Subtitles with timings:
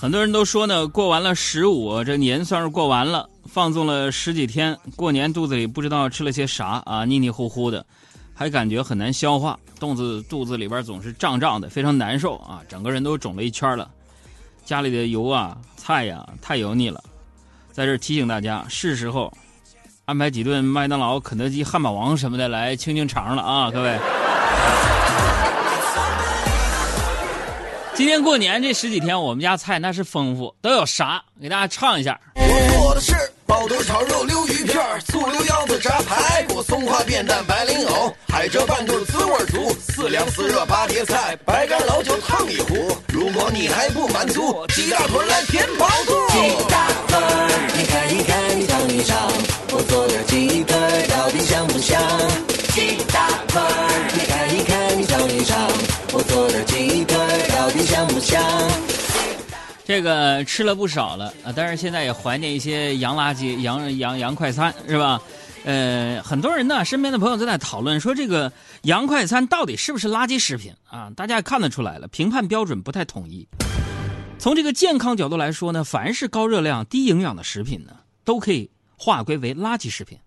[0.00, 7.84] 很多人都说呢，过完了十五，这年算是过完了，放纵了十几天，过年肚子里不知道吃了些啥啊，腻腻乎乎的，
[8.32, 13.90] 还感觉很难消化，肚子肚子里边总是胀胀的，非常难受啊，整个人都肿了一圈了。
[14.64, 17.04] 家里的油啊、菜呀太油腻了，
[17.70, 19.30] 在这提醒大家，是时候
[20.06, 23.98] 安排几顿麦当劳、肯德基、汉堡王什么的来清清肠了啊，各位。
[28.00, 31.22] 今天过年这十几天，我们家菜那是丰富，都有啥？
[31.38, 32.18] 给大家唱一下。
[32.34, 33.12] 我做的是
[33.44, 42.96] 爆肚炒肉、溜鱼片、醋溜腰子、炸排骨、松花变蛋、白莲藕、海蜇拌肚滋味足，四凉四热八碟菜，白干老酒烫一壶。
[43.08, 46.14] 如果你还不满足，鸡大腿来填饱肚。
[46.30, 47.18] 鸡大腿，
[47.76, 49.30] 你看一看，你尝一尝，
[49.72, 50.74] 我做的鸡腿
[51.10, 52.00] 到底香不香？
[52.72, 53.60] 鸡大腿，
[54.14, 55.68] 你看一看，你尝一尝，
[56.14, 57.14] 我做的鸡腿
[59.84, 65.20] 这个吃了不少了啊，但是现在也怀念一些洋垃圾、洋洋洋快餐，是吧？
[65.64, 68.50] 呃，很多人呢，身边的朋友都在讨论说，这个
[68.82, 71.10] 洋快餐到底是不是垃圾食品啊？
[71.16, 73.46] 大家也看得出来了，评判标准不太统一。
[74.38, 77.92] 从这个健康角度来说呢，凡是高热量、低营养的食品呢，
[78.24, 80.18] 都可以划归为垃圾食品。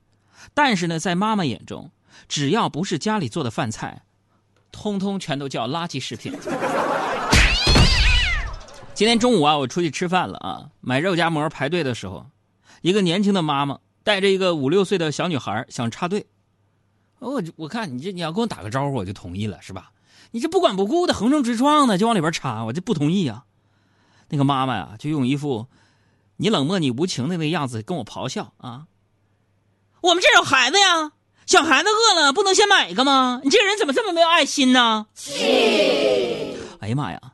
[0.53, 1.89] 但是呢，在妈妈眼中，
[2.27, 4.03] 只要不是家里做的饭菜，
[4.71, 6.33] 通通全都叫垃圾食品。
[8.95, 12.27] 今天中午啊，我出去吃饭了啊，买肉夹馍排队的时候，
[12.81, 16.27] 一个年轻的妈妈带着一个五六岁的小女孩想插队，
[17.17, 19.91] 我我看你这你要跟我打个招呼，我就同意了，是吧？
[20.29, 23.45] 你这不管不顾的横冲直撞的就往里边插，我就不同意啊。
[24.29, 25.67] 那个妈妈呀，就用一副
[26.37, 28.85] 你冷漠你无情的那个样子跟我咆哮啊！
[30.01, 31.13] 我们这有孩子呀，
[31.47, 33.41] 小孩子饿了不能先买一个吗？
[33.43, 35.07] 你这个人怎么这么没有爱心呢？
[36.79, 37.33] 哎呀妈呀！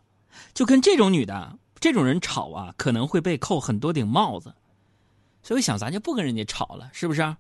[0.60, 4.54] 就跟这种女的、这种人吵啊，可能会被扣很多顶帽子，
[5.42, 7.38] 所以我想咱就不跟人家吵了，是不是？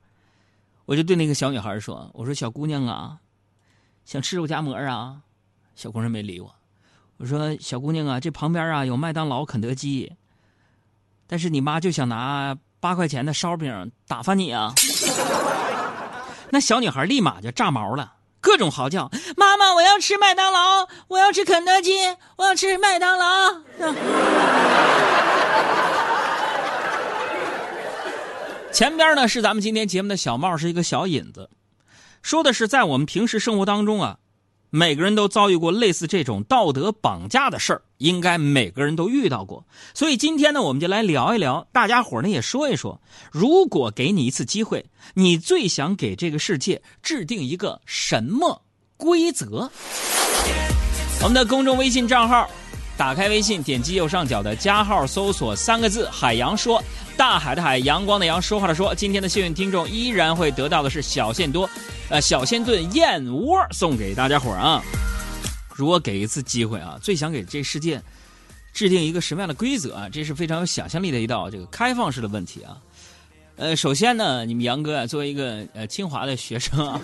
[0.86, 3.20] 我就对那个小女孩说：“我说小姑娘啊，
[4.06, 5.22] 想吃肉夹馍啊？”
[5.76, 6.56] 小姑娘没理我。
[7.18, 10.14] 我说小姑娘啊，这旁边啊有麦当劳、肯德基，
[11.28, 14.74] 但是你妈就想拿八块钱的烧饼打发你啊。
[16.52, 18.14] 那小女孩立马就炸毛了。
[18.42, 21.94] 各种嚎叫：“妈妈，我要吃麦当劳，我要吃肯德基，
[22.38, 23.62] 我要吃麦当劳。
[28.72, 31.50] ”前边呢是咱们今天节目的小帽，是一个小引子，
[32.22, 34.20] 说的是在我们平时生活当中啊，
[34.70, 39.66] 每个人都遭遇过类似这种道德绑架的事儿，应该每个人都遇到过。
[39.94, 44.86] 所以今天呢，我们就来聊一聊，大家伙呢也说一说，如果给你一次机会，
[45.16, 48.62] 你最想给这个世界制定一个什么
[48.96, 49.70] 规则？
[51.22, 52.50] 我们的公众微信账号，
[53.00, 56.84] 打开微信，点击右上角的加号，搜索三个字“海洋说”，
[57.16, 58.94] 大海的海，阳光的阳，说话的说。
[58.94, 61.68] 今天的幸运听众依然会得到的是小鲜多，
[62.10, 64.84] 呃，小鲜炖燕窝送给大家伙儿啊。
[65.74, 68.02] 如果给一次机会啊，最想给这世界
[68.74, 70.10] 制定一个什么样的规则啊？
[70.12, 72.76] 这是非常有想象力的一道这个开放式的问题啊。
[73.56, 77.00] 呃，首先呢，你们杨哥啊，作为一个呃清华的学生啊，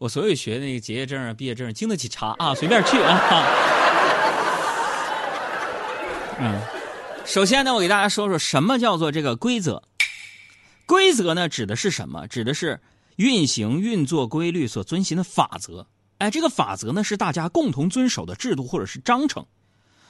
[0.00, 3.20] 我所有学那个结业证啊、毕业证经得起查啊，随便去啊。
[6.40, 6.58] 嗯，
[7.26, 9.82] 首先呢，我给大家说说什么叫做这个规则。
[10.86, 12.26] 规则呢，指的是什么？
[12.28, 12.80] 指的是
[13.16, 15.86] 运行运作规律所遵循的法则。
[16.16, 19.44] 哎，这个法则呢，是大家共同遵守的制度或者是章程。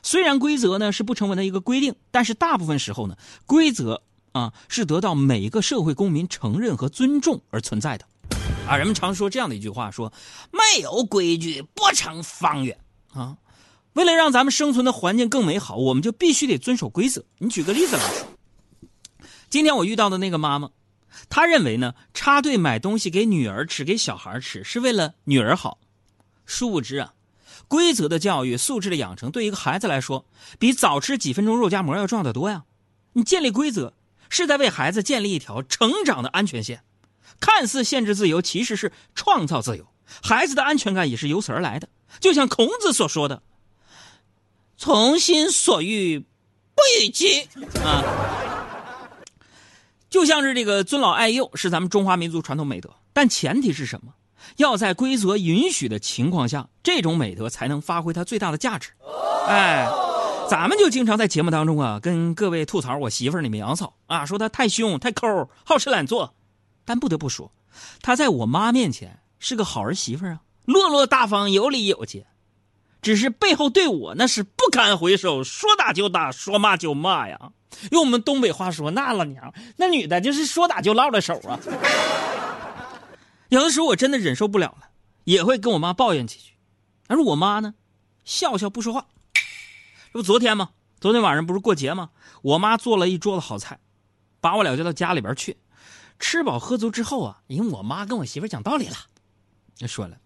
[0.04, 8.04] 虽然规则呢是不成文的一个规定，但是大部分时候呢，规则啊是得到每一个社会公民承认和尊重而存在的。
[8.68, 10.12] 啊，人们常说这样的一句话：说
[10.52, 12.78] 没有规矩不成方圆
[13.12, 13.36] 啊。
[13.94, 17.24] 为了让咱们生存的环境更美好，我们就必须得遵守规则。
[17.38, 18.28] 你举个例子来说，
[19.48, 20.70] 今天我遇到的那个妈妈，
[21.28, 25.80] 她认为呢，插队买东西给女儿吃、给小孩吃是为了女儿好。
[26.46, 27.14] 殊不知啊，
[27.66, 30.24] 规则的教育、素质的养成，对一个孩子来说，
[30.60, 32.64] 比早吃几分钟肉夹馍要重要的多呀。
[33.14, 33.94] 你建立规则，
[34.28, 36.84] 是在为孩子建立一条成长的安全线。
[37.38, 39.86] 看似限制自由，其实是创造自由。
[40.22, 41.88] 孩子的安全感也是由此而来的。
[42.18, 43.42] 就像孔子所说的。
[44.76, 47.46] 从心所欲不逾矩
[47.84, 48.02] 啊，
[50.08, 54.14] 就像是这个尊老爱幼是咱们中华民族传统美德，但前提是什么？
[54.56, 58.90] 要在规则允许的情况下，这种美德才能发挥它最大的价值。
[59.46, 59.86] 哎，
[60.48, 66.34] 咱们就经常在节目当中啊，跟各位吐槽我媳妇儿李明嫂啊，说她太凶、太抠、好吃懒做，
[66.90, 67.52] 但不得不说，
[68.02, 72.26] 她在我妈面前是个好儿媳妇啊，落落大方、有礼有节。
[73.00, 77.52] 只是背后对我那是不堪回首，说打就打，说骂就骂呀。
[77.92, 81.60] 用我们东北话说，那老娘那女的就是说打就落了手啊。
[83.50, 84.88] 有的时候我真的忍受不了了，
[85.22, 86.54] 也会跟我妈抱怨几句，
[87.06, 87.74] 但是我妈呢，
[88.24, 89.06] 笑笑不说话。
[90.12, 90.70] 这不昨天吗？
[91.00, 92.10] 昨天晚上不是过节吗？
[92.42, 93.78] 我妈做了一桌子好菜，
[94.40, 95.56] 把我俩叫到家里边去，
[96.20, 98.96] 吃饱喝足之后啊，因为我妈跟我媳妇讲道理了，
[99.74, 100.18] 就说了：“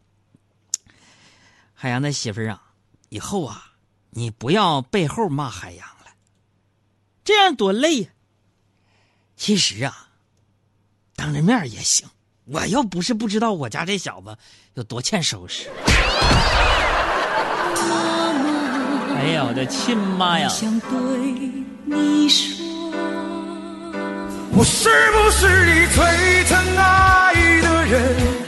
[1.72, 2.72] 海洋的媳妇儿啊，
[3.08, 3.72] 以后啊，
[4.10, 6.06] 你不要背后骂海洋了，
[7.24, 8.10] 这样多累呀。
[9.36, 10.08] 其实啊，
[11.16, 12.06] 当着面也行。
[12.46, 14.36] 我又不是不知道我家这小子
[14.74, 15.70] 有多欠收拾。”
[19.16, 20.48] 哎呀，我的亲妈呀！
[20.48, 20.90] 想对
[21.86, 22.73] 你说，
[24.56, 28.44] 我是不是你最疼爱的人？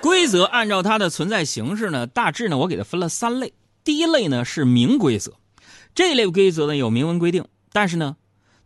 [0.00, 3.52] 规则按照它的存在形式呢，大致呢，我给它分了三类。
[3.82, 5.32] 第一类呢是明规则，
[5.92, 8.16] 这类规则呢有明文规定，但是呢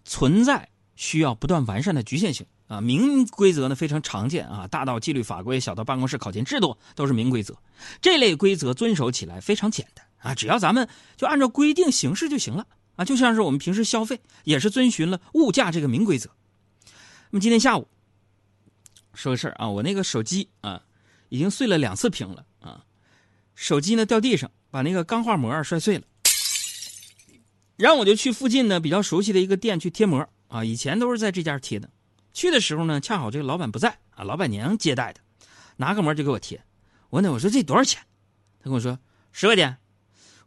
[0.05, 2.83] 存在需要不断完善的局限性啊。
[2.83, 7.57] 明规则呢非常常见啊，大到纪律法规，小到办公室考勤制度，都是明规则。
[8.03, 12.67] 这类规则遵守起来非常简单啊，只要咱们就按照规定行事就行了
[12.97, 13.05] 啊。
[13.05, 16.31] 就像是我们平时消费，也是遵循了物价这个明规则。
[17.31, 17.89] 那么今天下午
[19.15, 20.83] 说个事儿啊，我那个手机啊。
[21.31, 22.83] 已经碎了两次屏了啊！
[23.55, 26.05] 手机呢掉地上，把那个钢化膜摔碎了。
[27.77, 31.91] 然后我就去附近呢比较熟悉的一个店去贴膜啊，以前都是在这家贴的。
[32.33, 35.21] 去的时候呢，恰好这个老板不在啊，老板娘接待的，
[35.77, 36.65] 拿个膜就给我贴。
[37.11, 38.01] 我问，我说这多少钱？
[38.61, 38.99] 他跟我说
[39.33, 39.77] 十块钱。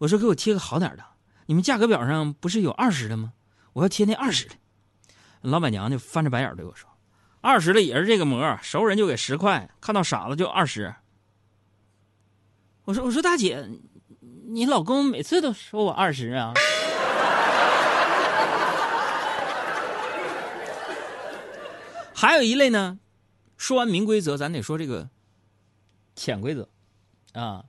[0.02, 1.04] 我说给我贴个好点的，
[1.46, 3.34] 你们价格表上不是有二十的吗？
[3.74, 4.56] 我要贴那二十的。
[5.42, 6.90] 老板娘就翻着白眼对我说。
[7.40, 10.96] 二十的也是这个膜，熟人就给十块，看到傻子就二十。
[12.86, 13.70] 我说我说大姐，
[14.48, 16.54] 你老公每次都说我二十啊。
[22.16, 22.98] 还有一类呢，
[23.56, 25.12] 说完明规则，咱得说这个
[26.16, 26.68] 潜规则
[27.34, 27.66] 啊。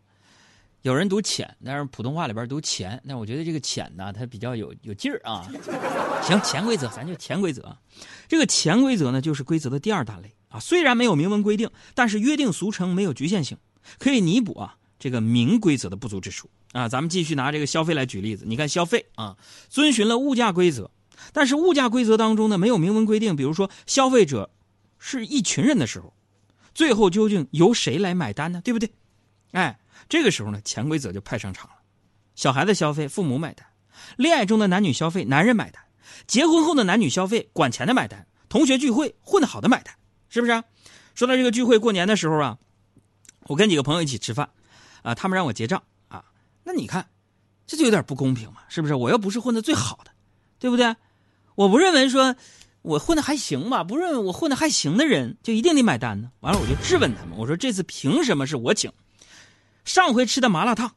[0.83, 5.49] 有人读潜，但是普通话里边读钱，但我觉得这个潜呢，它比较有有劲儿啊。
[6.23, 7.77] 行，潜规则，咱就潜规则。
[8.27, 10.59] 这个潜规则呢，就是规则的第二大类啊。
[10.59, 13.57] 虽然没有明文规定，但是约定俗成，没有局限性，
[13.99, 16.89] 可以弥补啊这个明规则的不足之处啊。
[16.89, 19.37] 咱们继续拿这个消费来举例子，你看消费啊，
[19.69, 20.91] 遵循了物价规则，
[21.33, 24.51] 但是物价规则当中呢，没有明文规定，比如说消费者
[24.99, 26.13] 是一群人的时候，
[26.75, 28.61] 最后究竟由谁来买单呢？
[28.65, 28.91] 对不对？
[29.53, 29.79] 哎。
[30.09, 31.77] 这个时候呢，潜规则就派上场了。
[32.35, 33.67] 小孩子消费，父母买单；
[34.17, 35.83] 恋爱中的男女消费，男人买单；
[36.27, 39.95] 结婚后的男女消费，管钱的买单；同学聚会，混得好的买单，
[40.29, 40.63] 是不是？
[41.15, 42.59] 说到这个聚会，过年的时候啊，
[43.43, 44.49] 我跟几个朋友一起吃饭，
[45.03, 46.25] 啊，他们让我结账啊，
[46.65, 47.07] 那你看，
[47.67, 48.95] 这就有点不公平嘛，是不是？
[48.95, 50.11] 我又不是混的最好的，
[50.59, 50.97] 对不对？
[51.55, 52.35] 我不认为说
[52.81, 56.33] 我混的还行吧，不认为我混的还行的人就一定得买单呢。
[56.41, 58.91] 完了，我就质问他们，我说这次凭什么是我请？
[59.85, 60.93] 上回吃的麻辣烫，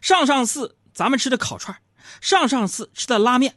[0.00, 1.76] 上上次咱们吃的烤串，
[2.20, 3.54] 上上次吃的拉面，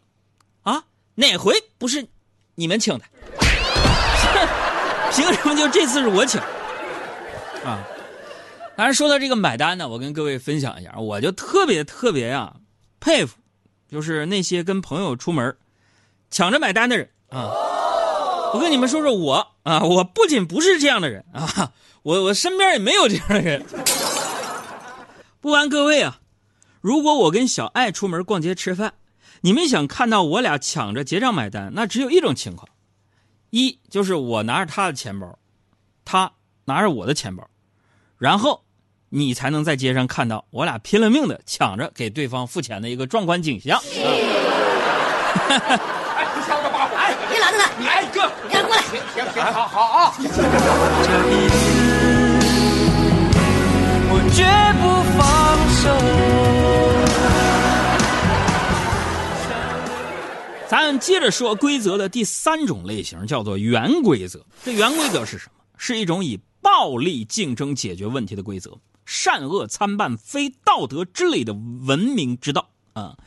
[0.64, 0.86] 啊，
[1.16, 2.08] 哪回不是
[2.56, 3.06] 你们请的？
[5.14, 6.42] 凭什么就这次是我请？
[7.64, 7.86] 啊！
[8.76, 12.56] 当然说到这个买单呢，我跟各位分享一下，我就特别特别呀
[13.00, 13.38] 佩服，
[13.88, 15.56] 就是那些跟朋友出门
[16.32, 17.52] 抢着买单的人啊！
[18.54, 21.72] 我跟你们说说我啊，我不仅不是这样的人啊，
[22.02, 23.64] 我我身边也没有这样的人。
[25.44, 26.22] 不瞒各位啊，
[26.80, 28.94] 如果我跟小爱出门逛街吃饭，
[29.42, 32.66] 你们想看到我俩抢着结账买单，那只有一种情况：
[33.50, 35.38] 一就是我拿着他的钱包，
[36.06, 36.32] 他
[36.64, 37.46] 拿着我的钱包，
[38.18, 38.64] 然后
[39.10, 43.78] 你才能在街上看到我俩拼了命的抢着给对方付钱的一个壮观景象。
[45.50, 46.96] 哎，你抢着把火！
[46.96, 47.70] 哎，别拦着他！
[47.78, 48.82] 你挨个，你过来。
[48.82, 50.16] 行行行，好好啊。
[60.70, 64.46] 咱接着说规则的第三种类型，叫做原规则。
[64.64, 65.52] 这原规则是什么？
[65.78, 73.18] 是一种以暴力竞争解决问题的规则，善恶参半，非道德之类的文明之道啊。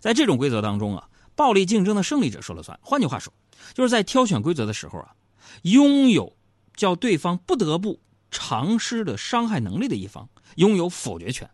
[0.00, 2.78] 在这种规则当中啊，暴力竞争的胜利者说了算。
[2.82, 3.32] 换句话说，
[3.72, 5.14] 就是在挑选规则的时候啊，
[5.62, 6.36] 拥有
[6.74, 10.28] 叫对方不得不尝试的伤害能力的一方。
[10.56, 11.50] 拥有否决权，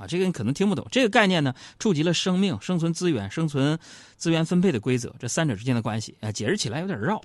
[0.00, 0.86] 啊，这个你可能听不懂。
[0.90, 3.78] 这个概念呢，触及了生命、生存资源、生存
[4.16, 7.20] 资源分配的规则，这三者之间的关系，啊，解释起来有点绕。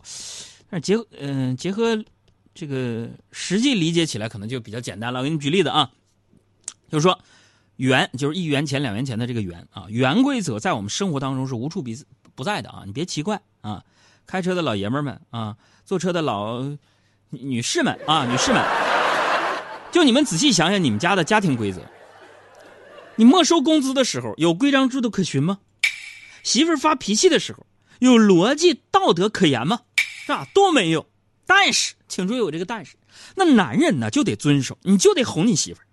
[0.70, 2.03] 但是结嗯结合
[2.53, 5.20] 这个实际理解起来可能就比较简单了。
[5.20, 5.89] 我给你举例子啊，
[6.89, 7.17] 就是说，
[7.77, 11.91] 元就是一元钱、两元钱的这个元啊，元规则在我们生活当中是无处不
[12.36, 12.84] 不在的啊。
[12.86, 13.82] 你别奇怪啊，
[14.25, 15.55] 开车的老爷们们啊，
[15.86, 16.62] 坐车的老
[17.29, 18.62] 女士们啊，女士们，
[19.91, 21.82] 就你们仔细想想你们家的家庭规则。
[23.17, 25.60] 你没收工资的时候有规章制度可循吗？
[26.43, 27.65] 媳妇儿发脾气的时候
[28.00, 29.81] 有逻辑道德可言吗？
[30.25, 30.48] 是吧？
[30.53, 31.07] 都没有。
[31.45, 32.95] 但是，请注意我这个但是，
[33.36, 35.86] 那男人呢就得遵守，你就得哄你媳妇儿，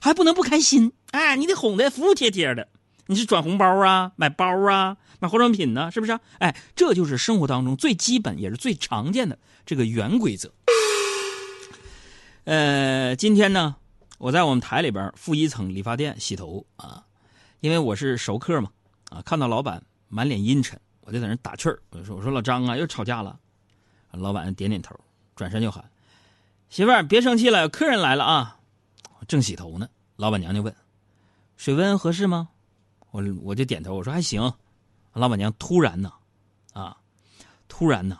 [0.00, 0.92] 还不能不开心。
[1.10, 2.68] 哎，你得哄得服服帖帖的。
[3.06, 6.18] 你是转红包啊，买包啊，买化妆品呢，是不是？
[6.38, 10.50] 哎，这就是生活当中最基本也是最常见的这个原规则。
[12.44, 13.76] 呃，今天呢，
[14.18, 17.04] 我在我们台里边负一层理发店洗头啊，
[17.60, 18.70] 因为我是熟客嘛，
[19.10, 23.38] 啊，看到老板满脸阴沉，我就在那打趣儿，我说：“我说老张啊，又吵架了。”
[24.12, 24.94] 老板点点头，
[25.34, 25.84] 转身就喊
[26.70, 28.58] ：“媳妇儿，别生气了，有客人来了啊！”
[29.26, 30.74] 正洗头呢，老板娘就问
[31.56, 32.48] ：“水温合适吗？”
[33.10, 34.52] 我我就点头，我说：“还行。”
[35.12, 36.12] 老板娘突然呢，
[36.72, 36.96] 啊，
[37.66, 38.18] 突然呢，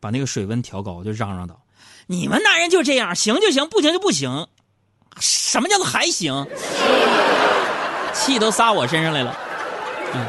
[0.00, 1.62] 把那个水温调高，就嚷嚷道
[2.08, 4.48] ：“你们男人就这样，行就行，不行就不行。
[5.54, 6.44] 什么叫做还行？
[8.12, 9.38] 气都撒我身上来了。”
[10.12, 10.26] 嗯。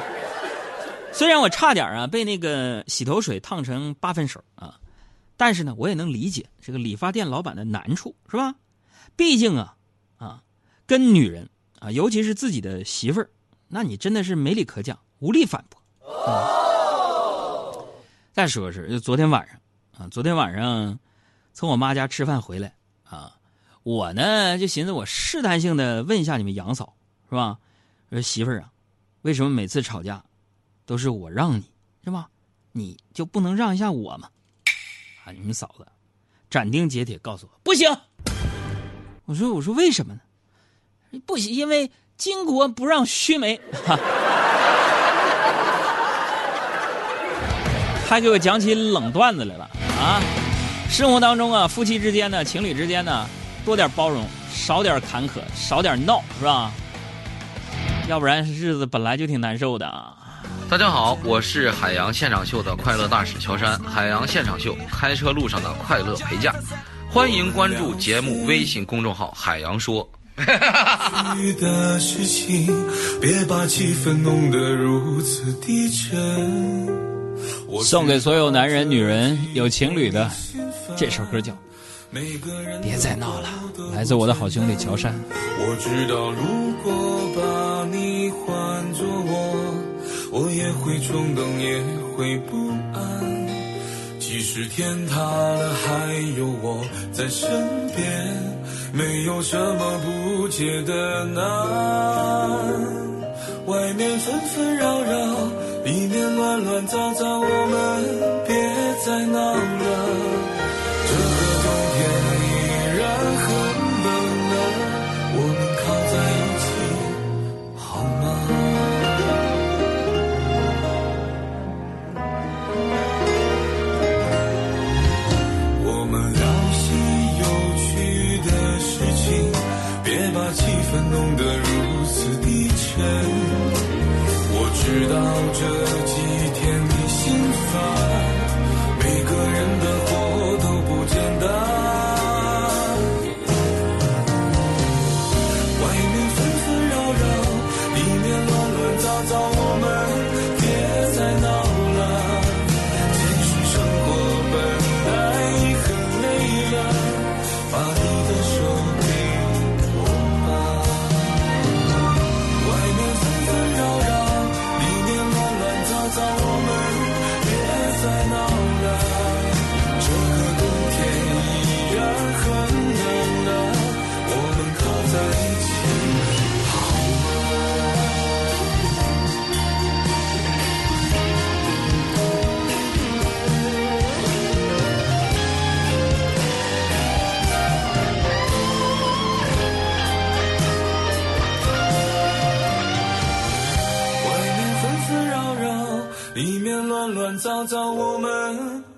[1.12, 4.78] 虽然我差点啊被那个洗头水烫成八分手啊，
[5.36, 8.54] 但是呢，我也能理解这个理发店老板的难处，是吧？
[9.16, 9.76] 毕竟啊
[10.18, 10.44] 啊，
[10.86, 13.28] 跟女人啊，尤其是自己的媳妇儿，
[13.68, 15.82] 那你真的是没理可讲，无力反驳。
[16.28, 17.84] 嗯、
[18.32, 19.58] 再说是，就昨天晚上
[19.98, 21.00] 啊，昨天晚上
[21.52, 22.85] 从我妈家吃饭回来啊，
[23.86, 26.96] 我呢就寻思我试探性的问一下你们杨嫂，
[27.30, 27.60] 是吧？
[28.10, 28.72] 说媳妇儿啊，
[29.22, 30.24] 为什么每次吵架？
[30.88, 31.64] 都是我让你
[32.04, 32.28] 是吧？
[32.72, 34.28] 你就不能让一下我吗？
[35.24, 35.32] 啊！
[35.32, 35.86] 你们嫂子
[36.50, 37.88] 斩钉截铁告诉我不行。
[39.26, 41.20] 我说我说为什么呢？
[41.28, 41.88] 不行，因为
[42.18, 43.62] 巾帼不让须眉。
[48.08, 50.20] 还给我讲起冷段子来了啊！
[50.90, 53.28] 生活当中啊，夫妻之间呢，情侣之间呢，
[53.66, 56.72] 多点包容，少点坎坷，少点闹，是吧？
[58.08, 60.14] 要不然日子本来就挺难受的啊。
[60.70, 63.80] 大家好，我是海洋现场秀的快乐大使乔杉。
[63.80, 66.54] 海洋现场秀，开车路上的快乐陪驾，
[67.10, 70.08] 欢迎关注节目微信公众号“海洋说”。
[77.82, 80.30] 送给所有男人、女人有情侣的，
[80.96, 81.52] 这首歌叫
[82.82, 83.50] 《别再闹了》，
[83.96, 85.14] 来自我的好兄弟乔杉。
[85.60, 86.44] 我知道，如
[86.84, 86.94] 果
[87.36, 89.92] 把你换作我。
[90.32, 91.82] 我也会冲动，也
[92.18, 93.00] 会不安。
[94.20, 97.50] 即使天塌了，还有我在身
[97.96, 98.06] 边，
[98.92, 101.42] 没有什么不解的难。
[103.68, 105.16] 外面纷纷扰扰，
[105.86, 108.04] 里面乱乱糟糟，我们
[108.46, 108.56] 别
[109.06, 109.56] 再闹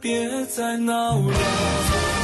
[0.07, 2.16] 别再闹了。